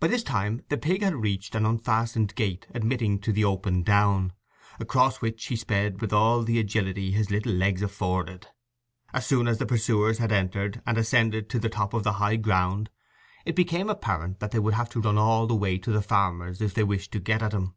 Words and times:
By 0.00 0.08
this 0.08 0.24
time 0.24 0.64
the 0.70 0.76
pig 0.76 1.02
had 1.02 1.14
reached 1.14 1.54
an 1.54 1.64
unfastened 1.64 2.34
gate 2.34 2.66
admitting 2.74 3.20
to 3.20 3.30
the 3.32 3.44
open 3.44 3.84
down, 3.84 4.32
across 4.80 5.20
which 5.20 5.46
he 5.46 5.54
sped 5.54 6.00
with 6.00 6.12
all 6.12 6.42
the 6.42 6.58
agility 6.58 7.12
his 7.12 7.30
little 7.30 7.52
legs 7.52 7.80
afforded. 7.80 8.48
As 9.14 9.24
soon 9.24 9.46
as 9.46 9.58
the 9.58 9.64
pursuers 9.66 10.18
had 10.18 10.32
entered 10.32 10.82
and 10.84 10.98
ascended 10.98 11.48
to 11.50 11.60
the 11.60 11.68
top 11.68 11.94
of 11.94 12.02
the 12.02 12.14
high 12.14 12.34
ground 12.34 12.90
it 13.44 13.54
became 13.54 13.88
apparent 13.88 14.40
that 14.40 14.50
they 14.50 14.58
would 14.58 14.74
have 14.74 14.90
to 14.90 15.00
run 15.00 15.16
all 15.16 15.46
the 15.46 15.54
way 15.54 15.78
to 15.78 15.92
the 15.92 16.02
farmer's 16.02 16.60
if 16.60 16.74
they 16.74 16.82
wished 16.82 17.12
to 17.12 17.20
get 17.20 17.40
at 17.40 17.52
him. 17.54 17.76